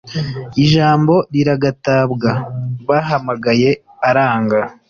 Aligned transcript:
Ijambo 0.63 1.13
riragatabwaBahamagaye 1.33 3.69
aranga 4.09 4.59